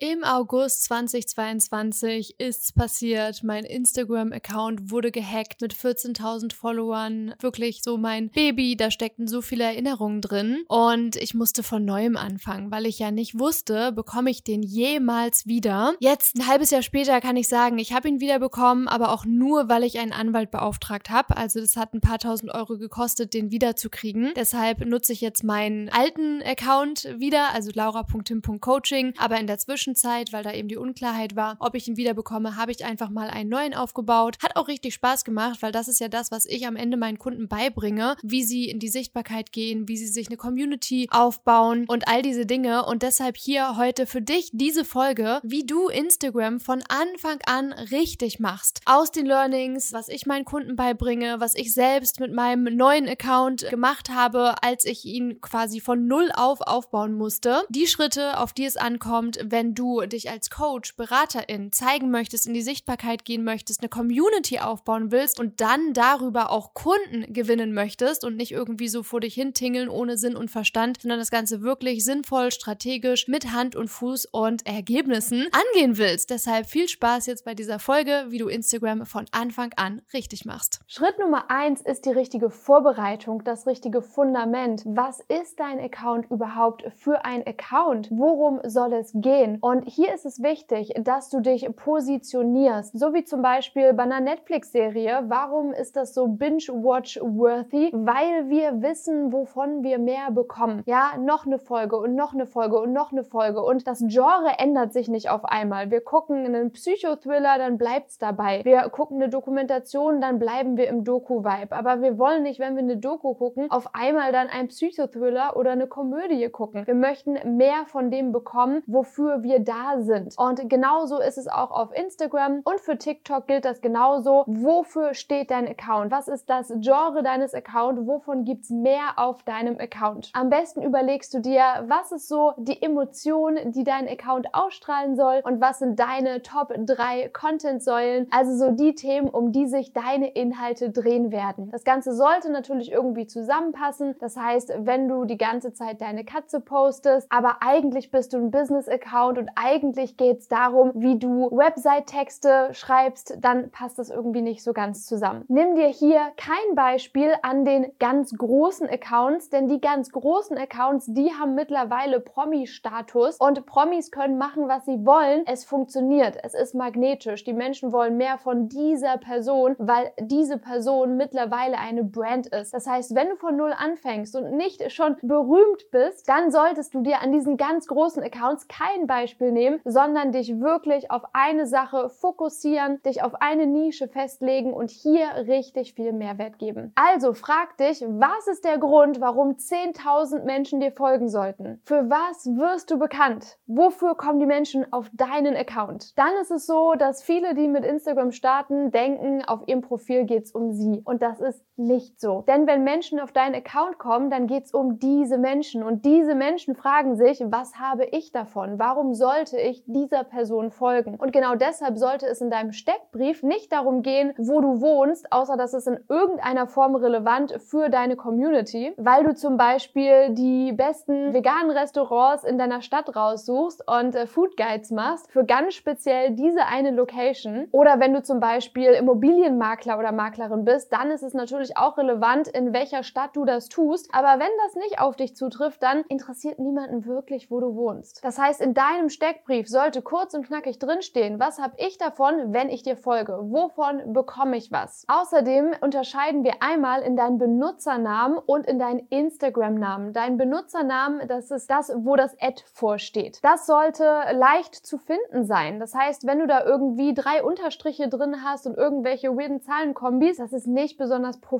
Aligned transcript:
Im 0.00 0.22
August 0.22 0.84
2022 0.84 2.38
ist's 2.38 2.72
passiert. 2.72 3.42
Mein 3.42 3.64
Instagram-Account 3.64 4.92
wurde 4.92 5.10
gehackt 5.10 5.60
mit 5.60 5.74
14.000 5.74 6.54
Followern. 6.54 7.34
Wirklich 7.40 7.82
so 7.82 7.98
mein 7.98 8.30
Baby. 8.30 8.76
Da 8.76 8.92
steckten 8.92 9.26
so 9.26 9.42
viele 9.42 9.64
Erinnerungen 9.64 10.20
drin. 10.20 10.62
Und 10.68 11.16
ich 11.16 11.34
musste 11.34 11.64
von 11.64 11.84
neuem 11.84 12.16
anfangen, 12.16 12.70
weil 12.70 12.86
ich 12.86 13.00
ja 13.00 13.10
nicht 13.10 13.40
wusste, 13.40 13.90
bekomme 13.90 14.30
ich 14.30 14.44
den 14.44 14.62
jemals 14.62 15.48
wieder. 15.48 15.96
Jetzt, 15.98 16.36
ein 16.36 16.46
halbes 16.46 16.70
Jahr 16.70 16.82
später, 16.82 17.20
kann 17.20 17.36
ich 17.36 17.48
sagen, 17.48 17.76
ich 17.80 17.92
habe 17.92 18.06
ihn 18.06 18.20
wieder 18.20 18.38
bekommen, 18.38 18.86
aber 18.86 19.10
auch 19.10 19.24
nur, 19.24 19.68
weil 19.68 19.82
ich 19.82 19.98
einen 19.98 20.12
Anwalt 20.12 20.52
beauftragt 20.52 21.10
habe. 21.10 21.36
Also 21.36 21.58
das 21.58 21.76
hat 21.76 21.92
ein 21.92 22.00
paar 22.00 22.20
tausend 22.20 22.54
Euro 22.54 22.78
gekostet, 22.78 23.34
den 23.34 23.50
wiederzukriegen. 23.50 24.32
Deshalb 24.36 24.86
nutze 24.86 25.12
ich 25.12 25.20
jetzt 25.20 25.42
meinen 25.42 25.88
alten 25.88 26.40
Account 26.44 27.08
wieder, 27.18 27.52
also 27.52 27.72
laura.tim.coaching. 27.74 29.14
Aber 29.18 29.40
in 29.40 29.48
der 29.48 29.58
Zwischenzeit 29.58 29.87
Zwischenzeit, 29.88 30.32
weil 30.32 30.42
da 30.42 30.52
eben 30.52 30.68
die 30.68 30.76
Unklarheit 30.76 31.34
war, 31.34 31.56
ob 31.60 31.74
ich 31.74 31.88
ihn 31.88 31.96
wieder 31.96 32.12
bekomme, 32.12 32.56
habe 32.56 32.72
ich 32.72 32.84
einfach 32.84 33.08
mal 33.08 33.30
einen 33.30 33.48
neuen 33.48 33.74
aufgebaut. 33.74 34.36
Hat 34.42 34.56
auch 34.56 34.68
richtig 34.68 34.94
Spaß 34.94 35.24
gemacht, 35.24 35.62
weil 35.62 35.72
das 35.72 35.88
ist 35.88 36.00
ja 36.00 36.08
das, 36.08 36.30
was 36.30 36.44
ich 36.44 36.66
am 36.66 36.76
Ende 36.76 36.96
meinen 36.96 37.18
Kunden 37.18 37.48
beibringe, 37.48 38.16
wie 38.22 38.42
sie 38.42 38.68
in 38.68 38.78
die 38.80 38.88
Sichtbarkeit 38.88 39.50
gehen, 39.50 39.88
wie 39.88 39.96
sie 39.96 40.06
sich 40.06 40.28
eine 40.28 40.36
Community 40.36 41.08
aufbauen 41.10 41.86
und 41.88 42.06
all 42.06 42.20
diese 42.20 42.44
Dinge. 42.44 42.84
Und 42.84 43.02
deshalb 43.02 43.36
hier 43.36 43.76
heute 43.76 44.06
für 44.06 44.20
dich 44.20 44.50
diese 44.52 44.84
Folge, 44.84 45.40
wie 45.42 45.64
du 45.64 45.88
Instagram 45.88 46.60
von 46.60 46.82
Anfang 46.88 47.38
an 47.46 47.72
richtig 47.72 48.40
machst. 48.40 48.82
Aus 48.84 49.10
den 49.10 49.24
Learnings, 49.24 49.92
was 49.92 50.08
ich 50.08 50.26
meinen 50.26 50.44
Kunden 50.44 50.76
beibringe, 50.76 51.40
was 51.40 51.54
ich 51.54 51.72
selbst 51.72 52.20
mit 52.20 52.32
meinem 52.32 52.76
neuen 52.76 53.08
Account 53.08 53.68
gemacht 53.70 54.10
habe, 54.10 54.62
als 54.62 54.84
ich 54.84 55.06
ihn 55.06 55.40
quasi 55.40 55.80
von 55.80 56.06
null 56.06 56.30
auf 56.34 56.60
aufbauen 56.60 57.14
musste. 57.14 57.62
Die 57.70 57.86
Schritte, 57.86 58.38
auf 58.38 58.52
die 58.52 58.66
es 58.66 58.76
ankommt, 58.76 59.38
wenn 59.44 59.74
du 59.78 60.00
dich 60.06 60.30
als 60.30 60.50
Coach, 60.50 60.96
Beraterin 60.96 61.72
zeigen 61.72 62.10
möchtest, 62.10 62.46
in 62.46 62.54
die 62.54 62.62
Sichtbarkeit 62.62 63.24
gehen 63.24 63.44
möchtest, 63.44 63.80
eine 63.80 63.88
Community 63.88 64.58
aufbauen 64.58 65.10
willst 65.12 65.38
und 65.38 65.60
dann 65.60 65.92
darüber 65.92 66.50
auch 66.50 66.74
Kunden 66.74 67.32
gewinnen 67.32 67.72
möchtest 67.72 68.24
und 68.24 68.36
nicht 68.36 68.52
irgendwie 68.52 68.88
so 68.88 69.02
vor 69.02 69.20
dich 69.20 69.34
hintingeln 69.34 69.88
ohne 69.88 70.18
Sinn 70.18 70.36
und 70.36 70.50
Verstand, 70.50 71.02
sondern 71.02 71.18
das 71.18 71.30
Ganze 71.30 71.62
wirklich 71.62 72.04
sinnvoll, 72.04 72.50
strategisch, 72.50 73.28
mit 73.28 73.52
Hand 73.52 73.76
und 73.76 73.88
Fuß 73.88 74.26
und 74.26 74.66
Ergebnissen 74.66 75.46
angehen 75.52 75.98
willst. 75.98 76.30
Deshalb 76.30 76.66
viel 76.66 76.88
Spaß 76.88 77.26
jetzt 77.26 77.44
bei 77.44 77.54
dieser 77.54 77.78
Folge, 77.78 78.26
wie 78.28 78.38
du 78.38 78.48
Instagram 78.48 79.06
von 79.06 79.26
Anfang 79.30 79.72
an 79.76 80.02
richtig 80.12 80.44
machst. 80.44 80.80
Schritt 80.86 81.18
Nummer 81.18 81.50
eins 81.50 81.80
ist 81.82 82.04
die 82.04 82.10
richtige 82.10 82.50
Vorbereitung, 82.50 83.44
das 83.44 83.66
richtige 83.66 84.02
Fundament. 84.02 84.82
Was 84.84 85.20
ist 85.20 85.60
dein 85.60 85.78
Account 85.78 86.30
überhaupt 86.30 86.84
für 86.96 87.24
ein 87.24 87.46
Account? 87.46 88.08
Worum 88.10 88.60
soll 88.64 88.92
es 88.94 89.12
gehen? 89.14 89.58
Und 89.68 89.82
hier 89.86 90.14
ist 90.14 90.24
es 90.24 90.42
wichtig, 90.42 90.94
dass 90.96 91.28
du 91.28 91.40
dich 91.40 91.68
positionierst. 91.76 92.98
So 92.98 93.12
wie 93.12 93.24
zum 93.24 93.42
Beispiel 93.42 93.92
bei 93.92 94.04
einer 94.04 94.20
Netflix-Serie. 94.20 95.24
Warum 95.28 95.74
ist 95.74 95.94
das 95.94 96.14
so 96.14 96.26
binge-watch-worthy? 96.26 97.90
Weil 97.92 98.48
wir 98.48 98.80
wissen, 98.80 99.30
wovon 99.30 99.82
wir 99.82 99.98
mehr 99.98 100.30
bekommen. 100.30 100.82
Ja, 100.86 101.18
noch 101.18 101.44
eine 101.44 101.58
Folge 101.58 101.98
und 101.98 102.14
noch 102.14 102.32
eine 102.32 102.46
Folge 102.46 102.80
und 102.80 102.94
noch 102.94 103.12
eine 103.12 103.24
Folge. 103.24 103.62
Und 103.62 103.86
das 103.86 104.02
Genre 104.06 104.52
ändert 104.56 104.94
sich 104.94 105.06
nicht 105.08 105.28
auf 105.28 105.44
einmal. 105.44 105.90
Wir 105.90 106.00
gucken 106.00 106.46
einen 106.46 106.72
Psychothriller, 106.72 107.58
dann 107.58 107.76
bleibt's 107.76 108.16
dabei. 108.16 108.62
Wir 108.64 108.80
gucken 108.88 109.18
eine 109.18 109.28
Dokumentation, 109.28 110.22
dann 110.22 110.38
bleiben 110.38 110.78
wir 110.78 110.88
im 110.88 111.04
Doku-Vibe. 111.04 111.76
Aber 111.76 112.00
wir 112.00 112.18
wollen 112.18 112.42
nicht, 112.42 112.58
wenn 112.58 112.74
wir 112.74 112.82
eine 112.82 112.96
Doku 112.96 113.34
gucken, 113.34 113.70
auf 113.70 113.94
einmal 113.94 114.32
dann 114.32 114.48
ein 114.48 114.68
Psychothriller 114.68 115.58
oder 115.58 115.72
eine 115.72 115.88
Komödie 115.88 116.48
gucken. 116.48 116.86
Wir 116.86 116.94
möchten 116.94 117.58
mehr 117.58 117.84
von 117.84 118.10
dem 118.10 118.32
bekommen, 118.32 118.82
wofür 118.86 119.42
wir 119.42 119.57
wir 119.58 119.64
da 119.64 120.00
sind. 120.00 120.34
Und 120.38 120.68
genauso 120.68 121.20
ist 121.20 121.38
es 121.38 121.48
auch 121.48 121.70
auf 121.70 121.94
Instagram 121.94 122.60
und 122.64 122.80
für 122.80 122.96
TikTok 122.98 123.46
gilt 123.46 123.64
das 123.64 123.80
genauso. 123.80 124.44
Wofür 124.46 125.14
steht 125.14 125.50
dein 125.50 125.68
Account? 125.68 126.10
Was 126.10 126.28
ist 126.28 126.48
das 126.48 126.72
Genre 126.80 127.22
deines 127.22 127.54
Accounts? 127.54 128.06
Wovon 128.06 128.44
gibt 128.44 128.64
es 128.64 128.70
mehr 128.70 129.14
auf 129.16 129.42
deinem 129.42 129.78
Account? 129.78 130.30
Am 130.34 130.50
besten 130.50 130.82
überlegst 130.82 131.34
du 131.34 131.40
dir, 131.40 131.62
was 131.86 132.12
ist 132.12 132.28
so 132.28 132.52
die 132.56 132.80
Emotion, 132.82 133.58
die 133.72 133.84
dein 133.84 134.08
Account 134.08 134.54
ausstrahlen 134.54 135.16
soll 135.16 135.40
und 135.44 135.60
was 135.60 135.78
sind 135.80 135.98
deine 135.98 136.42
Top 136.42 136.72
3 136.74 137.28
Content-Säulen, 137.28 138.28
also 138.30 138.56
so 138.56 138.72
die 138.72 138.94
Themen, 138.94 139.28
um 139.28 139.52
die 139.52 139.66
sich 139.66 139.92
deine 139.92 140.28
Inhalte 140.30 140.90
drehen 140.90 141.30
werden. 141.30 141.70
Das 141.70 141.84
Ganze 141.84 142.14
sollte 142.14 142.50
natürlich 142.50 142.92
irgendwie 142.92 143.26
zusammenpassen. 143.26 144.14
Das 144.20 144.36
heißt, 144.36 144.72
wenn 144.78 145.08
du 145.08 145.24
die 145.24 145.38
ganze 145.38 145.72
Zeit 145.72 146.00
deine 146.00 146.24
Katze 146.24 146.60
postest, 146.60 147.30
aber 147.30 147.58
eigentlich 147.60 148.10
bist 148.10 148.32
du 148.32 148.38
ein 148.38 148.50
Business-Account 148.50 149.38
und 149.38 149.47
und 149.48 149.52
eigentlich 149.56 150.16
geht 150.16 150.38
es 150.38 150.48
darum, 150.48 150.92
wie 150.94 151.18
du 151.18 151.50
Website-Texte 151.50 152.68
schreibst, 152.72 153.38
dann 153.40 153.70
passt 153.70 153.98
das 153.98 154.10
irgendwie 154.10 154.42
nicht 154.42 154.62
so 154.62 154.72
ganz 154.72 155.06
zusammen. 155.06 155.44
Nimm 155.48 155.74
dir 155.74 155.88
hier 155.88 156.20
kein 156.36 156.74
Beispiel 156.74 157.32
an 157.42 157.64
den 157.64 157.92
ganz 157.98 158.32
großen 158.36 158.88
Accounts, 158.88 159.50
denn 159.50 159.68
die 159.68 159.80
ganz 159.80 160.10
großen 160.10 160.56
Accounts, 160.58 161.06
die 161.08 161.32
haben 161.32 161.54
mittlerweile 161.54 162.20
Promi-Status 162.20 163.36
und 163.36 163.66
Promis 163.66 164.10
können 164.10 164.38
machen, 164.38 164.68
was 164.68 164.84
sie 164.84 165.04
wollen. 165.06 165.44
Es 165.46 165.64
funktioniert, 165.64 166.36
es 166.42 166.54
ist 166.54 166.74
magnetisch. 166.74 167.44
Die 167.44 167.52
Menschen 167.52 167.92
wollen 167.92 168.16
mehr 168.16 168.38
von 168.38 168.68
dieser 168.68 169.18
Person, 169.18 169.76
weil 169.78 170.12
diese 170.20 170.58
Person 170.58 171.16
mittlerweile 171.16 171.78
eine 171.78 172.04
Brand 172.04 172.48
ist. 172.48 172.74
Das 172.74 172.86
heißt, 172.86 173.14
wenn 173.14 173.30
du 173.30 173.36
von 173.36 173.56
Null 173.56 173.72
anfängst 173.76 174.36
und 174.36 174.56
nicht 174.56 174.90
schon 174.92 175.16
berühmt 175.22 175.90
bist, 175.90 176.28
dann 176.28 176.50
solltest 176.50 176.94
du 176.94 177.02
dir 177.02 177.20
an 177.22 177.32
diesen 177.32 177.56
ganz 177.56 177.86
großen 177.86 178.22
Accounts 178.22 178.68
kein 178.68 179.06
Beispiel 179.06 179.27
Beispiel 179.28 179.52
nehmen, 179.52 179.80
sondern 179.84 180.32
dich 180.32 180.58
wirklich 180.58 181.10
auf 181.10 181.22
eine 181.34 181.66
Sache 181.66 182.08
fokussieren, 182.08 183.02
dich 183.02 183.22
auf 183.22 183.34
eine 183.34 183.66
Nische 183.66 184.08
festlegen 184.08 184.72
und 184.72 184.90
hier 184.90 185.26
richtig 185.46 185.92
viel 185.92 186.12
Mehrwert 186.12 186.58
geben. 186.58 186.92
Also 186.94 187.34
frag 187.34 187.76
dich, 187.76 188.00
was 188.00 188.46
ist 188.46 188.64
der 188.64 188.78
Grund, 188.78 189.20
warum 189.20 189.56
10.000 189.56 190.44
Menschen 190.44 190.80
dir 190.80 190.92
folgen 190.92 191.28
sollten? 191.28 191.80
Für 191.84 192.08
was 192.08 192.46
wirst 192.46 192.90
du 192.90 192.98
bekannt? 192.98 193.58
Wofür 193.66 194.14
kommen 194.14 194.40
die 194.40 194.46
Menschen 194.46 194.90
auf 194.92 195.10
deinen 195.12 195.54
Account? 195.56 196.18
Dann 196.18 196.32
ist 196.40 196.50
es 196.50 196.66
so, 196.66 196.94
dass 196.94 197.22
viele, 197.22 197.54
die 197.54 197.68
mit 197.68 197.84
Instagram 197.84 198.32
starten, 198.32 198.90
denken, 198.90 199.44
auf 199.44 199.60
ihrem 199.66 199.82
Profil 199.82 200.24
geht 200.24 200.44
es 200.44 200.52
um 200.52 200.72
sie. 200.72 201.02
Und 201.04 201.22
das 201.22 201.40
ist 201.40 201.62
nicht 201.78 202.20
so. 202.20 202.44
Denn 202.48 202.66
wenn 202.66 202.84
Menschen 202.84 203.18
auf 203.20 203.32
deinen 203.32 203.54
Account 203.54 203.98
kommen, 203.98 204.30
dann 204.30 204.46
geht 204.46 204.64
es 204.64 204.74
um 204.74 204.98
diese 204.98 205.38
Menschen. 205.38 205.82
Und 205.82 206.04
diese 206.04 206.34
Menschen 206.34 206.74
fragen 206.74 207.16
sich, 207.16 207.42
was 207.46 207.76
habe 207.76 208.04
ich 208.04 208.32
davon? 208.32 208.78
Warum 208.78 209.14
soll 209.14 209.28
sollte 209.28 209.58
ich 209.58 209.84
dieser 209.86 210.24
Person 210.24 210.70
folgen? 210.70 211.16
Und 211.16 211.32
genau 211.32 211.54
deshalb 211.54 211.98
sollte 211.98 212.26
es 212.26 212.40
in 212.40 212.50
deinem 212.50 212.72
Steckbrief 212.72 213.42
nicht 213.42 213.70
darum 213.70 214.02
gehen, 214.02 214.32
wo 214.38 214.60
du 214.60 214.80
wohnst, 214.80 215.30
außer 215.32 215.56
dass 215.56 215.74
es 215.74 215.86
in 215.86 216.00
irgendeiner 216.08 216.66
Form 216.66 216.94
relevant 216.94 217.54
für 217.60 217.90
deine 217.90 218.16
Community, 218.16 218.94
weil 218.96 219.24
du 219.24 219.34
zum 219.34 219.58
Beispiel 219.58 220.30
die 220.30 220.72
besten 220.72 221.34
veganen 221.34 221.70
Restaurants 221.70 222.44
in 222.44 222.56
deiner 222.56 222.80
Stadt 222.80 223.14
raussuchst 223.14 223.84
und 223.86 224.14
äh, 224.14 224.26
Food 224.26 224.56
Guides 224.56 224.90
machst 224.90 225.30
für 225.30 225.44
ganz 225.44 225.74
speziell 225.74 226.30
diese 226.30 226.64
eine 226.64 226.90
Location. 226.90 227.68
Oder 227.70 228.00
wenn 228.00 228.14
du 228.14 228.22
zum 228.22 228.40
Beispiel 228.40 228.92
Immobilienmakler 228.92 229.98
oder 229.98 230.12
Maklerin 230.12 230.64
bist, 230.64 230.92
dann 230.92 231.10
ist 231.10 231.22
es 231.22 231.34
natürlich 231.34 231.67
auch 231.76 231.98
relevant, 231.98 232.48
in 232.48 232.72
welcher 232.72 233.02
Stadt 233.02 233.36
du 233.36 233.44
das 233.44 233.68
tust. 233.68 234.08
Aber 234.12 234.40
wenn 234.40 234.50
das 234.64 234.74
nicht 234.76 235.00
auf 235.00 235.16
dich 235.16 235.36
zutrifft, 235.36 235.82
dann 235.82 236.02
interessiert 236.08 236.58
niemanden 236.58 237.04
wirklich, 237.04 237.50
wo 237.50 237.60
du 237.60 237.74
wohnst. 237.74 238.24
Das 238.24 238.38
heißt, 238.38 238.60
in 238.60 238.74
deinem 238.74 239.08
Steckbrief 239.08 239.68
sollte 239.68 240.02
kurz 240.02 240.34
und 240.34 240.46
knackig 240.46 240.78
drinstehen, 240.78 241.40
was 241.40 241.58
habe 241.58 241.74
ich 241.78 241.98
davon, 241.98 242.52
wenn 242.52 242.68
ich 242.68 242.82
dir 242.82 242.96
folge? 242.96 243.38
Wovon 243.40 244.12
bekomme 244.12 244.56
ich 244.56 244.72
was? 244.72 245.04
Außerdem 245.08 245.74
unterscheiden 245.80 246.44
wir 246.44 246.54
einmal 246.60 247.02
in 247.02 247.16
deinen 247.16 247.38
Benutzernamen 247.38 248.38
und 248.38 248.66
in 248.66 248.78
deinen 248.78 249.06
Instagram-Namen. 249.10 250.12
Dein 250.12 250.36
Benutzernamen, 250.36 251.26
das 251.28 251.50
ist 251.50 251.70
das, 251.70 251.92
wo 251.96 252.16
das 252.16 252.36
Ad 252.40 252.62
vorsteht. 252.72 253.38
Das 253.42 253.66
sollte 253.66 254.04
leicht 254.32 254.74
zu 254.74 254.98
finden 254.98 255.44
sein. 255.44 255.80
Das 255.80 255.94
heißt, 255.94 256.26
wenn 256.26 256.38
du 256.38 256.46
da 256.46 256.64
irgendwie 256.64 257.14
drei 257.14 257.42
Unterstriche 257.42 258.08
drin 258.08 258.44
hast 258.44 258.66
und 258.66 258.76
irgendwelche 258.76 259.36
weirden 259.36 259.60
Zahlenkombis, 259.60 260.38
das 260.38 260.52
ist 260.52 260.66
nicht 260.66 260.98
besonders 260.98 261.40
professionell. 261.40 261.57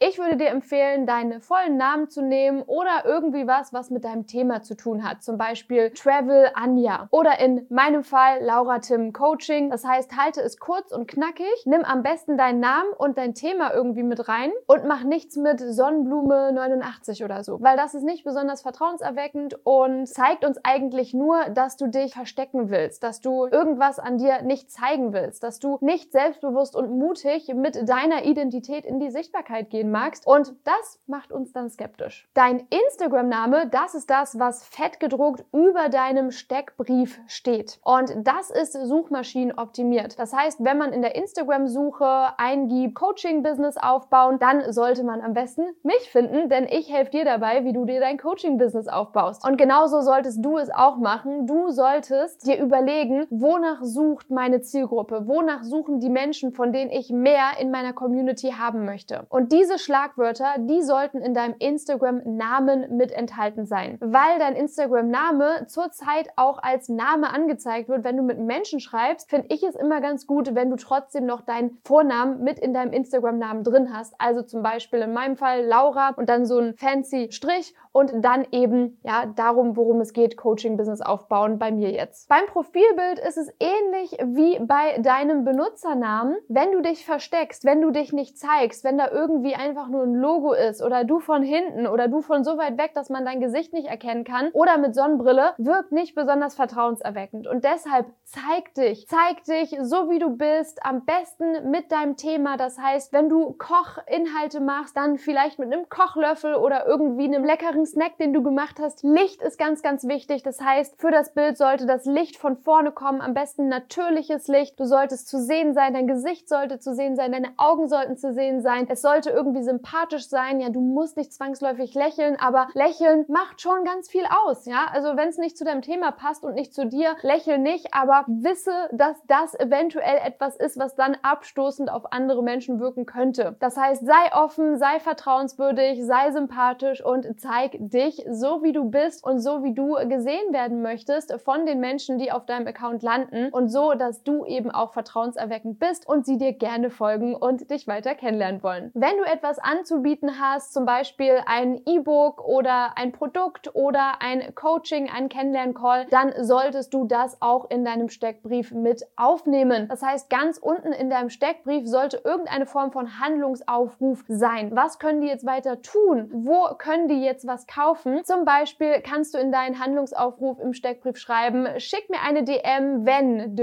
Ich 0.00 0.18
würde 0.18 0.36
dir 0.36 0.48
empfehlen, 0.48 1.06
deinen 1.06 1.40
vollen 1.40 1.76
Namen 1.76 2.10
zu 2.10 2.22
nehmen 2.22 2.62
oder 2.62 3.04
irgendwie 3.04 3.46
was, 3.46 3.72
was 3.72 3.90
mit 3.90 4.04
deinem 4.04 4.26
Thema 4.26 4.62
zu 4.62 4.76
tun 4.76 5.08
hat. 5.08 5.22
Zum 5.22 5.38
Beispiel 5.38 5.90
Travel, 5.90 6.50
an 6.54 6.66
Anja. 6.66 7.08
Oder 7.10 7.38
in 7.38 7.66
meinem 7.70 8.02
Fall 8.02 8.42
Laura 8.42 8.80
Tim 8.80 9.12
Coaching. 9.12 9.70
Das 9.70 9.84
heißt, 9.84 10.16
halte 10.16 10.40
es 10.42 10.58
kurz 10.58 10.92
und 10.92 11.06
knackig. 11.06 11.46
Nimm 11.64 11.82
am 11.84 12.02
besten 12.02 12.36
deinen 12.36 12.60
Namen 12.60 12.90
und 12.98 13.18
dein 13.18 13.34
Thema 13.34 13.72
irgendwie 13.72 14.02
mit 14.02 14.28
rein 14.28 14.50
und 14.66 14.84
mach 14.86 15.04
nichts 15.04 15.36
mit 15.36 15.60
Sonnenblume 15.60 16.52
89 16.52 17.24
oder 17.24 17.44
so. 17.44 17.60
Weil 17.60 17.76
das 17.76 17.94
ist 17.94 18.02
nicht 18.02 18.24
besonders 18.24 18.62
vertrauenserweckend 18.62 19.58
und 19.64 20.06
zeigt 20.08 20.44
uns 20.44 20.58
eigentlich 20.64 21.14
nur, 21.14 21.44
dass 21.50 21.76
du 21.76 21.86
dich 21.86 22.14
verstecken 22.14 22.68
willst, 22.70 23.02
dass 23.02 23.20
du 23.20 23.46
irgendwas 23.46 23.98
an 23.98 24.18
dir 24.18 24.42
nicht 24.42 24.70
zeigen 24.70 25.12
willst, 25.12 25.42
dass 25.42 25.58
du 25.58 25.78
nicht 25.80 26.12
selbstbewusst 26.12 26.74
und 26.74 26.98
mutig 26.98 27.52
mit 27.54 27.88
deiner 27.88 28.24
Identität 28.24 28.84
in 28.84 28.98
die 28.98 29.10
Sichtbarkeit 29.16 29.70
gehen 29.70 29.90
magst. 29.90 30.26
Und 30.26 30.54
das 30.64 31.00
macht 31.06 31.32
uns 31.32 31.52
dann 31.52 31.70
skeptisch. 31.70 32.28
Dein 32.34 32.66
Instagram-Name, 32.68 33.68
das 33.70 33.94
ist 33.94 34.10
das, 34.10 34.38
was 34.38 34.64
fett 34.64 35.00
gedruckt 35.00 35.44
über 35.52 35.88
deinem 35.88 36.30
Steckbrief 36.30 37.18
steht. 37.26 37.78
Und 37.82 38.14
das 38.26 38.50
ist 38.50 38.74
Suchmaschinen 38.74 39.56
optimiert. 39.58 40.18
Das 40.18 40.34
heißt, 40.34 40.62
wenn 40.62 40.76
man 40.76 40.92
in 40.92 41.00
der 41.00 41.14
Instagram-Suche 41.14 42.34
eingibt, 42.36 42.94
Coaching-Business 42.94 43.78
aufbauen, 43.78 44.38
dann 44.38 44.70
sollte 44.72 45.02
man 45.02 45.22
am 45.22 45.32
besten 45.32 45.64
mich 45.82 46.10
finden, 46.10 46.48
denn 46.48 46.66
ich 46.68 46.92
helfe 46.92 47.12
dir 47.12 47.24
dabei, 47.24 47.64
wie 47.64 47.72
du 47.72 47.86
dir 47.86 48.00
dein 48.00 48.18
Coaching-Business 48.18 48.88
aufbaust. 48.88 49.46
Und 49.46 49.56
genauso 49.56 50.02
solltest 50.02 50.44
du 50.44 50.58
es 50.58 50.70
auch 50.70 50.98
machen. 50.98 51.46
Du 51.46 51.70
solltest 51.70 52.46
dir 52.46 52.58
überlegen, 52.58 53.26
wonach 53.30 53.82
sucht 53.82 54.30
meine 54.30 54.60
Zielgruppe? 54.60 55.26
Wonach 55.26 55.62
suchen 55.62 56.00
die 56.00 56.10
Menschen, 56.10 56.52
von 56.52 56.72
denen 56.72 56.90
ich 56.90 57.10
mehr 57.10 57.58
in 57.60 57.70
meiner 57.70 57.92
Community 57.92 58.54
haben 58.58 58.84
möchte? 58.84 59.05
Und 59.28 59.52
diese 59.52 59.78
Schlagwörter, 59.78 60.56
die 60.58 60.82
sollten 60.82 61.20
in 61.20 61.34
deinem 61.34 61.54
Instagram-Namen 61.58 62.96
mit 62.96 63.12
enthalten 63.12 63.66
sein, 63.66 63.98
weil 64.00 64.38
dein 64.38 64.56
Instagram-Name 64.56 65.66
zurzeit 65.66 66.28
auch 66.36 66.62
als 66.62 66.88
Name 66.88 67.32
angezeigt 67.32 67.88
wird. 67.88 68.04
Wenn 68.04 68.16
du 68.16 68.22
mit 68.22 68.38
Menschen 68.38 68.80
schreibst, 68.80 69.30
finde 69.30 69.48
ich 69.50 69.62
es 69.62 69.74
immer 69.74 70.00
ganz 70.00 70.26
gut, 70.26 70.54
wenn 70.54 70.70
du 70.70 70.76
trotzdem 70.76 71.26
noch 71.26 71.42
deinen 71.42 71.78
Vornamen 71.84 72.42
mit 72.42 72.58
in 72.58 72.74
deinem 72.74 72.92
Instagram-Namen 72.92 73.64
drin 73.64 73.92
hast. 73.92 74.14
Also 74.18 74.42
zum 74.42 74.62
Beispiel 74.62 75.00
in 75.00 75.12
meinem 75.12 75.36
Fall 75.36 75.64
Laura 75.64 76.10
und 76.16 76.28
dann 76.28 76.46
so 76.46 76.58
ein 76.58 76.74
fancy 76.76 77.28
Strich 77.30 77.74
und 77.92 78.12
dann 78.24 78.46
eben 78.52 79.00
ja 79.04 79.24
darum, 79.24 79.76
worum 79.76 80.00
es 80.00 80.12
geht, 80.12 80.36
Coaching-Business 80.36 81.00
aufbauen 81.00 81.58
bei 81.58 81.72
mir 81.72 81.90
jetzt. 81.90 82.28
Beim 82.28 82.44
Profilbild 82.46 83.18
ist 83.26 83.38
es 83.38 83.48
ähnlich 83.58 84.18
wie 84.22 84.58
bei 84.58 84.98
deinem 84.98 85.44
Benutzernamen. 85.44 86.36
Wenn 86.48 86.72
du 86.72 86.82
dich 86.82 87.06
versteckst, 87.06 87.64
wenn 87.64 87.80
du 87.80 87.90
dich 87.90 88.12
nicht 88.12 88.38
zeigst, 88.38 88.84
wenn 88.86 88.98
da 88.98 89.10
irgendwie 89.10 89.56
einfach 89.56 89.88
nur 89.88 90.04
ein 90.04 90.14
Logo 90.14 90.52
ist 90.52 90.80
oder 90.80 91.02
du 91.02 91.18
von 91.18 91.42
hinten 91.42 91.88
oder 91.88 92.06
du 92.06 92.20
von 92.20 92.44
so 92.44 92.56
weit 92.56 92.78
weg, 92.78 92.92
dass 92.94 93.10
man 93.10 93.24
dein 93.24 93.40
Gesicht 93.40 93.72
nicht 93.72 93.88
erkennen 93.88 94.22
kann 94.22 94.50
oder 94.52 94.78
mit 94.78 94.94
Sonnenbrille, 94.94 95.54
wirkt 95.58 95.90
nicht 95.90 96.14
besonders 96.14 96.54
vertrauenserweckend. 96.54 97.48
Und 97.48 97.64
deshalb 97.64 98.06
zeig 98.22 98.74
dich, 98.74 99.08
zeig 99.08 99.42
dich 99.42 99.76
so 99.82 100.08
wie 100.08 100.20
du 100.20 100.30
bist, 100.30 100.78
am 100.86 101.04
besten 101.04 101.68
mit 101.70 101.90
deinem 101.90 102.16
Thema. 102.16 102.56
Das 102.56 102.78
heißt, 102.78 103.12
wenn 103.12 103.28
du 103.28 103.56
Kochinhalte 103.58 104.60
machst, 104.60 104.96
dann 104.96 105.18
vielleicht 105.18 105.58
mit 105.58 105.72
einem 105.72 105.88
Kochlöffel 105.88 106.54
oder 106.54 106.86
irgendwie 106.86 107.24
einem 107.24 107.44
leckeren 107.44 107.86
Snack, 107.86 108.18
den 108.18 108.32
du 108.32 108.44
gemacht 108.44 108.76
hast. 108.80 109.02
Licht 109.02 109.42
ist 109.42 109.58
ganz, 109.58 109.82
ganz 109.82 110.06
wichtig. 110.06 110.44
Das 110.44 110.60
heißt, 110.60 111.00
für 111.00 111.10
das 111.10 111.34
Bild 111.34 111.58
sollte 111.58 111.86
das 111.86 112.04
Licht 112.04 112.36
von 112.36 112.56
vorne 112.56 112.92
kommen, 112.92 113.20
am 113.20 113.34
besten 113.34 113.68
natürliches 113.68 114.46
Licht. 114.46 114.78
Du 114.78 114.84
solltest 114.84 115.26
zu 115.26 115.40
sehen 115.40 115.74
sein, 115.74 115.92
dein 115.92 116.06
Gesicht 116.06 116.48
sollte 116.48 116.78
zu 116.78 116.94
sehen 116.94 117.16
sein, 117.16 117.32
deine 117.32 117.48
Augen 117.56 117.88
sollten 117.88 118.16
zu 118.16 118.32
sehen 118.32 118.60
sein. 118.60 118.75
Es 118.88 119.02
sollte 119.02 119.30
irgendwie 119.30 119.62
sympathisch 119.62 120.28
sein. 120.28 120.60
Ja, 120.60 120.68
du 120.68 120.80
musst 120.80 121.16
nicht 121.16 121.32
zwangsläufig 121.32 121.94
lächeln, 121.94 122.36
aber 122.38 122.68
lächeln 122.74 123.24
macht 123.28 123.60
schon 123.60 123.84
ganz 123.84 124.08
viel 124.08 124.24
aus. 124.44 124.66
Ja, 124.66 124.86
also 124.92 125.16
wenn 125.16 125.28
es 125.28 125.38
nicht 125.38 125.56
zu 125.56 125.64
deinem 125.64 125.82
Thema 125.82 126.10
passt 126.12 126.44
und 126.44 126.54
nicht 126.54 126.74
zu 126.74 126.86
dir, 126.86 127.16
lächel 127.22 127.58
nicht, 127.58 127.94
aber 127.94 128.24
wisse, 128.26 128.72
dass 128.92 129.16
das 129.26 129.58
eventuell 129.58 130.18
etwas 130.24 130.56
ist, 130.56 130.78
was 130.78 130.94
dann 130.94 131.16
abstoßend 131.22 131.90
auf 131.90 132.12
andere 132.12 132.42
Menschen 132.42 132.78
wirken 132.78 133.06
könnte. 133.06 133.56
Das 133.60 133.76
heißt, 133.76 134.04
sei 134.04 134.34
offen, 134.34 134.76
sei 134.78 135.00
vertrauenswürdig, 135.00 136.04
sei 136.04 136.32
sympathisch 136.32 137.04
und 137.04 137.40
zeig 137.40 137.76
dich 137.78 138.24
so, 138.30 138.62
wie 138.62 138.72
du 138.72 138.84
bist 138.90 139.24
und 139.24 139.40
so, 139.40 139.62
wie 139.62 139.74
du 139.74 139.94
gesehen 140.08 140.52
werden 140.52 140.82
möchtest 140.82 141.32
von 141.40 141.66
den 141.66 141.80
Menschen, 141.80 142.18
die 142.18 142.32
auf 142.32 142.46
deinem 142.46 142.66
Account 142.66 143.02
landen 143.02 143.48
und 143.52 143.68
so, 143.68 143.94
dass 143.94 144.22
du 144.22 144.44
eben 144.44 144.70
auch 144.70 144.92
vertrauenserweckend 144.92 145.78
bist 145.78 146.06
und 146.06 146.26
sie 146.26 146.38
dir 146.38 146.52
gerne 146.52 146.90
folgen 146.90 147.34
und 147.34 147.70
dich 147.70 147.86
weiter 147.86 148.14
kennenlernen 148.14 148.62
wollen. 148.62 148.65
Wenn 148.94 149.16
du 149.16 149.24
etwas 149.24 149.58
anzubieten 149.58 150.40
hast, 150.40 150.72
zum 150.72 150.86
Beispiel 150.86 151.40
ein 151.46 151.80
E-Book 151.86 152.44
oder 152.44 152.96
ein 152.96 153.12
Produkt 153.12 153.74
oder 153.74 154.20
ein 154.20 154.54
Coaching, 154.54 155.08
ein 155.10 155.28
Kennenlern-Call, 155.28 156.06
dann 156.10 156.32
solltest 156.40 156.92
du 156.94 157.06
das 157.06 157.40
auch 157.40 157.70
in 157.70 157.84
deinem 157.84 158.08
Steckbrief 158.08 158.72
mit 158.72 159.04
aufnehmen. 159.16 159.88
Das 159.88 160.02
heißt, 160.02 160.30
ganz 160.30 160.58
unten 160.58 160.92
in 160.92 161.10
deinem 161.10 161.30
Steckbrief 161.30 161.86
sollte 161.86 162.20
irgendeine 162.24 162.66
Form 162.66 162.92
von 162.92 163.20
Handlungsaufruf 163.20 164.24
sein. 164.28 164.74
Was 164.74 164.98
können 164.98 165.20
die 165.20 165.28
jetzt 165.28 165.46
weiter 165.46 165.82
tun? 165.82 166.28
Wo 166.32 166.74
können 166.76 167.08
die 167.08 167.22
jetzt 167.22 167.46
was 167.46 167.66
kaufen? 167.66 168.24
Zum 168.24 168.44
Beispiel 168.44 169.00
kannst 169.02 169.34
du 169.34 169.38
in 169.38 169.52
deinen 169.52 169.78
Handlungsaufruf 169.78 170.58
im 170.60 170.72
Steckbrief 170.72 171.16
schreiben, 171.18 171.68
schick 171.78 172.08
mir 172.10 172.20
eine 172.22 172.44
DM, 172.44 173.06
wenn 173.06 173.56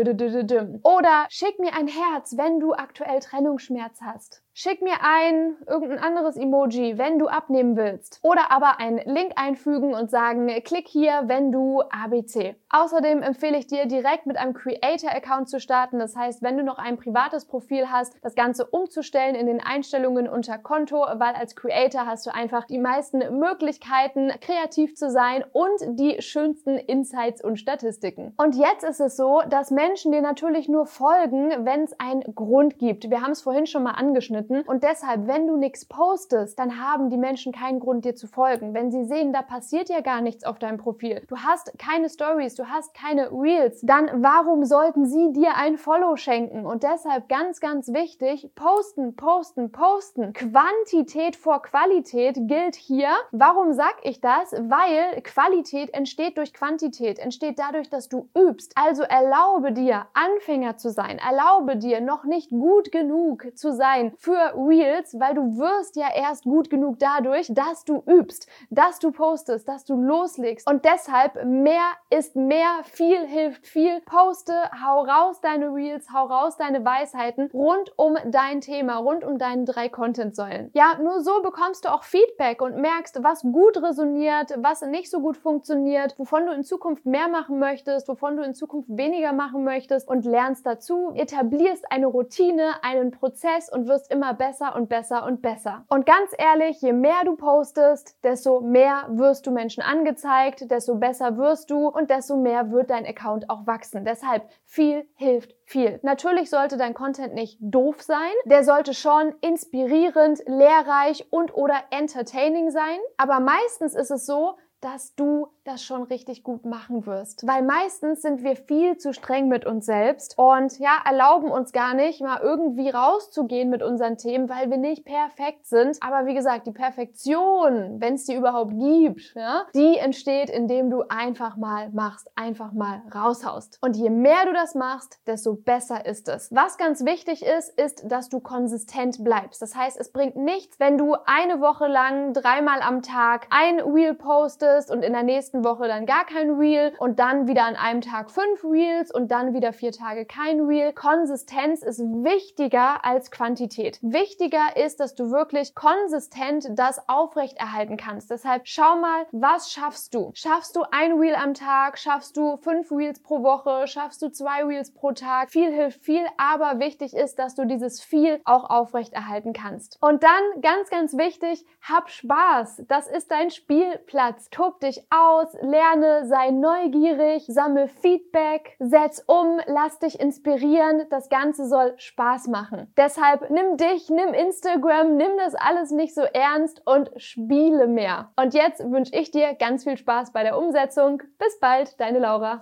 oder 0.84 1.26
schick 1.30 1.60
mir 1.60 1.74
ein 1.74 1.88
Herz, 1.88 2.38
wenn 2.38 2.60
du 2.60 2.74
aktuell 2.74 3.20
Trennungsschmerz 3.20 4.02
hast. 4.02 4.43
Schick 4.56 4.84
mir 4.84 4.98
ein 5.02 5.58
irgendein 5.68 5.98
anderes 5.98 6.38
Emoji, 6.38 7.00
wenn 7.00 7.18
du 7.18 7.26
abnehmen 7.28 7.76
willst. 7.76 8.20
Oder 8.22 8.52
aber 8.52 8.80
einen 8.80 9.00
Link 9.00 9.32
einfügen 9.36 9.96
und 9.96 10.12
sagen, 10.12 10.46
klick 10.64 10.88
hier, 10.88 11.24
wenn 11.26 11.52
du 11.52 11.82
ABC. 11.82 12.56
Außerdem 12.70 13.24
empfehle 13.24 13.58
ich 13.58 13.66
dir, 13.66 13.88
direkt 13.88 14.28
mit 14.28 14.38
einem 14.38 14.54
Creator-Account 14.54 15.50
zu 15.50 15.60
starten. 15.60 15.98
Das 15.98 16.16
heißt, 16.16 16.44
wenn 16.44 16.56
du 16.56 16.64
noch 16.64 16.78
ein 16.78 16.98
privates 16.98 17.46
Profil 17.46 17.90
hast, 17.90 18.14
das 18.22 18.36
Ganze 18.36 18.68
umzustellen 18.68 19.34
in 19.34 19.48
den 19.48 19.60
Einstellungen 19.60 20.30
unter 20.30 20.60
Konto, 20.60 20.98
weil 20.98 21.34
als 21.34 21.56
Creator 21.56 22.06
hast 22.06 22.28
du 22.28 22.32
einfach 22.32 22.66
die 22.66 22.78
meisten 22.78 23.40
Möglichkeiten, 23.40 24.34
kreativ 24.40 24.96
zu 24.96 25.10
sein 25.10 25.44
und 25.52 25.98
die 26.00 26.22
schönsten 26.22 26.78
Insights 26.78 27.44
und 27.44 27.58
Statistiken. 27.58 28.36
Und 28.38 28.54
jetzt 28.54 28.84
ist 28.84 29.00
es 29.00 29.18
so, 29.18 29.42
dass 29.50 29.72
Menschen 29.72 30.12
dir 30.12 30.22
natürlich 30.22 30.70
nur 30.70 30.86
folgen, 30.86 31.66
wenn 31.66 31.86
es 31.86 32.00
einen 32.00 32.22
Grund 32.36 32.78
gibt. 32.78 33.10
Wir 33.10 33.22
haben 33.22 33.32
es 33.32 33.42
vorhin 33.42 33.66
schon 33.66 33.82
mal 33.82 33.94
angeschnitten 33.94 34.43
geschnitten. 34.44 34.68
Und 34.68 34.84
deshalb, 34.84 35.28
wenn 35.28 35.48
du 35.48 35.58
nichts 35.58 35.86
postest, 35.86 36.60
dann 36.60 36.82
haben 36.82 37.10
die 37.10 37.18
Menschen 37.18 37.52
keinen 37.52 37.80
Grund, 37.80 38.06
dir 38.06 38.16
zu 38.16 38.28
folgen. 38.28 38.74
Wenn 38.74 38.92
sie 38.92 39.06
sehen, 39.06 39.34
da 39.34 39.42
passiert 39.42 39.90
ja 39.90 40.02
gar 40.02 40.22
nichts 40.22 40.44
auf 40.44 40.60
deinem 40.60 40.78
Profil, 40.78 41.22
du 41.28 41.38
hast 41.38 41.78
keine 41.78 42.10
Stories, 42.10 42.56
du 42.56 42.70
hast 42.70 42.94
keine 42.94 43.32
Reels, 43.32 43.82
dann 43.82 44.24
warum 44.24 44.66
sollten 44.66 45.06
sie 45.06 45.32
dir 45.34 45.56
ein 45.56 45.78
Follow 45.78 46.16
schenken? 46.16 46.66
Und 46.66 46.84
deshalb 46.84 47.30
ganz, 47.30 47.60
ganz 47.60 47.94
wichtig, 47.94 48.50
posten, 48.56 49.16
posten, 49.16 49.72
posten. 49.72 50.34
Quantität 50.34 51.36
vor 51.36 51.62
Qualität 51.62 52.38
gilt 52.48 52.76
hier. 52.76 53.10
Warum 53.32 53.74
sag 53.74 53.96
ich 54.04 54.22
das? 54.22 54.54
Weil 54.54 55.22
Qualität 55.22 55.94
entsteht 55.94 56.38
durch 56.38 56.54
Quantität, 56.54 57.20
entsteht 57.20 57.60
dadurch, 57.60 57.90
dass 57.90 58.10
du 58.10 58.30
übst. 58.38 58.74
Also 58.76 59.04
erlaube 59.04 59.72
dir, 59.72 60.06
Anfänger 60.14 60.78
zu 60.78 60.90
sein. 60.90 61.20
Erlaube 61.20 61.78
dir, 61.78 62.02
noch 62.02 62.24
nicht 62.24 62.50
gut 62.50 62.92
genug 62.92 63.46
zu 63.56 63.74
sein 63.74 64.14
für 64.18 64.33
für 64.34 64.68
Reels, 64.68 65.20
weil 65.20 65.36
du 65.36 65.58
wirst 65.58 65.96
ja 65.96 66.08
erst 66.16 66.44
gut 66.44 66.70
genug 66.70 66.98
dadurch, 66.98 67.48
dass 67.54 67.86
du 67.86 68.02
übst, 68.08 68.48
dass 68.72 68.98
du 68.98 69.12
postest, 69.12 69.68
dass 69.68 69.86
du 69.86 69.96
loslegst. 69.96 70.68
Und 70.68 70.86
deshalb 70.86 71.46
mehr 71.46 71.84
ist 72.10 72.36
mehr, 72.36 72.80
viel 72.84 73.28
hilft 73.28 73.68
viel. 73.68 74.02
Poste, 74.02 74.54
hau 74.84 75.02
raus 75.04 75.40
deine 75.42 75.68
Reels, 75.68 76.08
hau 76.12 76.26
raus 76.26 76.58
deine 76.58 76.84
Weisheiten 76.84 77.50
rund 77.54 77.94
um 77.96 78.18
dein 78.26 78.62
Thema, 78.62 78.98
rund 78.98 79.24
um 79.24 79.38
deine 79.38 79.66
drei 79.66 79.88
Content-Säulen. 79.88 80.72
Ja, 80.74 80.98
nur 81.00 81.22
so 81.22 81.42
bekommst 81.44 81.86
du 81.86 81.94
auch 81.94 82.04
Feedback 82.04 82.62
und 82.62 82.78
merkst, 82.78 83.24
was 83.24 83.44
gut 83.44 83.78
resoniert, 83.84 84.56
was 84.58 84.82
nicht 84.82 85.12
so 85.12 85.20
gut 85.20 85.38
funktioniert, 85.38 86.18
wovon 86.18 86.48
du 86.48 86.54
in 86.54 86.64
Zukunft 86.64 87.06
mehr 87.06 87.28
machen 87.28 87.60
möchtest, 87.60 88.08
wovon 88.08 88.38
du 88.38 88.44
in 88.44 88.56
Zukunft 88.56 88.90
weniger 88.90 89.34
machen 89.34 89.64
möchtest 89.64 90.08
und 90.08 90.26
lernst 90.26 90.66
dazu, 90.66 91.12
etablierst 91.14 91.92
eine 91.92 92.08
Routine, 92.08 92.72
einen 92.82 93.12
Prozess 93.12 93.72
und 93.72 93.88
wirst 93.88 94.12
immer 94.12 94.23
immer 94.24 94.34
besser 94.34 94.76
und 94.76 94.88
besser 94.88 95.26
und 95.26 95.42
besser. 95.42 95.84
Und 95.90 96.06
ganz 96.06 96.32
ehrlich, 96.38 96.82
je 96.82 96.94
mehr 96.94 97.26
du 97.26 97.36
postest, 97.36 98.24
desto 98.24 98.62
mehr 98.62 99.06
wirst 99.10 99.46
du 99.46 99.52
Menschen 99.52 99.84
angezeigt, 99.84 100.72
desto 100.72 100.96
besser 100.96 101.38
wirst 101.38 101.70
du 101.70 101.90
und 101.90 102.10
desto 102.10 102.38
mehr 102.38 102.72
wird 102.72 102.90
dein 102.90 103.06
Account 103.06 103.50
auch 103.50 103.68
wachsen. 103.68 104.06
Deshalb 104.06 104.50
viel 104.64 105.06
hilft 105.16 105.56
viel. 105.66 106.00
Natürlich 106.04 106.50
sollte 106.50 106.78
dein 106.78 106.94
Content 106.94 107.34
nicht 107.34 107.58
doof 107.60 108.02
sein. 108.02 108.32
Der 108.46 108.64
sollte 108.64 108.94
schon 108.94 109.36
inspirierend, 109.42 110.42
lehrreich 110.46 111.28
und 111.30 111.54
oder 111.54 111.76
entertaining 111.92 112.72
sein. 112.72 113.00
Aber 113.18 113.42
meistens 113.42 113.94
ist 113.94 114.12
es 114.12 114.26
so, 114.26 114.56
dass 114.80 115.16
du 115.16 115.48
das 115.66 115.84
schon 115.84 116.04
richtig 116.04 116.44
gut 116.44 116.66
machen 116.66 117.06
wirst. 117.06 117.48
Weil 117.48 117.64
meistens 117.64 118.22
sind 118.22 118.44
wir 118.44 118.56
viel 118.56 118.98
zu 118.98 119.14
streng 119.14 119.48
mit 119.48 119.66
uns 119.66 119.86
selbst 119.86 120.38
und 120.38 120.78
ja, 120.80 120.98
erlauben 121.06 121.50
uns 121.50 121.72
gar 121.72 121.94
nicht, 121.94 122.22
mal 122.22 122.40
irgendwie 122.42 122.90
rauszugehen 122.90 123.70
mit 123.70 123.82
unseren 123.82 124.18
Themen, 124.18 124.50
weil 124.50 124.70
wir 124.70 124.78
nicht 124.78 125.06
perfekt 125.06 125.66
sind. 125.66 125.98
Aber 126.02 126.26
wie 126.26 126.34
gesagt, 126.34 126.68
die 126.68 126.72
Perfektion, 126.72 128.02
wenn 128.02 128.16
es 128.16 128.26
die 128.26 128.36
überhaupt 128.36 128.74
gibt, 128.78 129.34
ja, 129.36 129.66
die 129.74 129.98
entsteht, 129.98 130.50
indem 130.50 130.90
du 130.90 131.04
einfach 131.08 131.56
mal 131.56 131.90
machst, 131.92 132.30
einfach 132.36 132.74
mal 132.74 133.02
raushaust. 133.14 133.78
Und 133.82 133.96
je 133.96 134.10
mehr 134.10 134.46
du 134.46 134.54
das 134.54 134.76
machst, 134.76 135.20
desto 135.28 135.56
besser 135.56 136.06
ist 136.06 136.28
es. 136.28 136.50
Was 136.52 136.78
ganz 136.78 137.06
wichtig 137.06 137.44
ist, 137.44 137.70
ist, 137.80 138.04
dass 138.12 138.30
du 138.30 138.40
konsistent 138.40 139.24
bleibst. 139.24 139.62
Das 139.62 139.76
heißt, 139.76 140.00
es 140.00 140.12
bringt 140.12 140.36
nichts, 140.36 140.80
wenn 140.80 140.98
du 140.98 141.16
eine 141.26 141.62
Woche 141.62 141.88
lang 141.88 142.34
dreimal 142.34 142.82
am 142.82 143.02
Tag 143.02 143.48
ein 143.50 143.80
Reel 143.80 144.14
postest 144.14 144.92
und 144.92 145.04
in 145.04 145.14
der 145.14 145.24
nächsten 145.24 145.53
nächsten 145.54 145.64
Woche 145.64 145.88
dann 145.88 146.06
gar 146.08 146.26
kein 146.26 146.52
Reel 146.52 146.94
und 146.98 147.20
dann 147.20 147.48
wieder 147.48 147.66
an 147.66 147.76
einem 147.76 148.02
Tag 148.02 148.32
fünf 148.32 148.64
Reels 148.64 149.14
und 149.14 149.30
dann 149.30 149.54
wieder 149.54 149.72
vier 149.72 149.92
Tage 149.92 150.26
kein 150.26 150.62
Reel. 150.62 150.94
Konsistenz 150.94 151.84
ist 151.84 152.00
wichtiger 152.00 153.06
als 153.06 153.30
Quantität. 153.30 154.00
Wichtiger 154.02 154.76
ist, 154.76 155.00
dass 155.00 155.14
du 155.14 155.30
wirklich 155.30 155.76
konsistent 155.76 156.68
das 156.72 157.08
aufrechterhalten 157.08 157.98
kannst. 157.98 158.32
Deshalb 158.32 158.64
schau 158.66 158.96
mal, 158.96 159.28
was 159.32 159.72
schaffst 159.72 160.16
du? 160.16 160.32
Schaffst 160.34 160.76
du 160.76 160.84
ein 160.92 161.20
Reel 161.20 161.36
am 161.36 161.54
Tag? 161.54 162.00
Schaffst 162.00 162.36
du 162.36 162.58
fünf 162.58 162.92
Reels 162.92 163.22
pro 163.22 163.44
Woche? 163.44 163.86
Schaffst 163.88 164.24
du 164.24 164.32
zwei 164.32 164.64
Reels 164.64 164.92
pro 164.92 165.12
Tag? 165.12 165.52
Viel 165.52 165.72
hilft 165.72 166.04
viel, 166.04 166.26
aber 166.38 166.80
wichtig 166.80 167.14
ist, 167.14 167.38
dass 167.38 167.54
du 167.54 167.66
dieses 167.66 168.02
viel 168.02 168.42
auch 168.46 168.70
aufrechterhalten 168.72 169.54
kannst. 169.54 170.00
Und 170.02 170.24
dann 170.24 170.62
ganz, 170.62 170.90
ganz 170.90 171.16
wichtig, 171.16 171.64
hab 171.82 172.10
Spaß. 172.10 172.84
Das 172.88 173.08
ist 173.08 173.30
dein 173.30 173.52
Spielplatz. 173.52 174.50
Tob 174.50 174.80
dich 174.80 175.06
aus, 175.44 175.54
lerne, 175.62 176.26
sei 176.26 176.52
neugierig, 176.52 177.46
sammle 177.48 177.88
Feedback, 177.88 178.76
setz 178.80 179.24
um, 179.28 179.60
lass 179.66 180.00
dich 180.00 180.20
inspirieren. 180.20 181.06
Das 181.10 181.30
Ganze 181.30 181.68
soll 181.68 181.94
Spaß 181.98 182.48
machen. 182.48 182.92
Deshalb 182.98 183.50
nimm 183.50 183.78
dich, 183.78 184.10
nimm 184.10 184.34
Instagram, 184.34 185.16
nimm 185.18 185.38
das 185.38 185.56
alles 185.56 185.92
nicht 185.92 186.16
so 186.16 186.22
ernst 186.22 186.82
und 186.86 187.12
spiele 187.18 187.88
mehr. 187.88 188.32
Und 188.36 188.54
jetzt 188.54 188.80
wünsche 188.90 189.16
ich 189.16 189.32
dir 189.32 189.54
ganz 189.56 189.84
viel 189.84 189.98
Spaß 189.98 190.32
bei 190.32 190.44
der 190.44 190.58
Umsetzung. 190.58 191.22
Bis 191.38 191.60
bald, 191.60 192.00
deine 192.00 192.20
Laura. 192.20 192.60